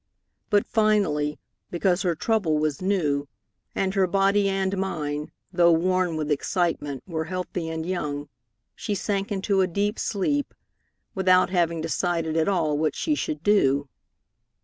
But 0.49 0.65
finally, 0.65 1.37
because 1.69 2.01
her 2.01 2.15
trouble 2.15 2.57
was 2.57 2.81
new 2.81 3.27
and 3.75 3.93
her 3.93 4.07
body 4.07 4.49
and 4.49 4.75
mind, 4.75 5.31
though 5.53 5.71
worn 5.71 6.17
with 6.17 6.31
excitement, 6.31 7.03
were 7.05 7.25
healthy 7.25 7.69
and 7.69 7.85
young, 7.85 8.27
she 8.73 8.95
sank 8.95 9.31
into 9.31 9.61
a 9.61 9.67
deep 9.67 9.99
sleep, 9.99 10.55
without 11.13 11.51
having 11.51 11.81
decided 11.81 12.35
at 12.35 12.47
all 12.47 12.79
what 12.79 12.95
she 12.95 13.13
should 13.13 13.43
do. 13.43 13.89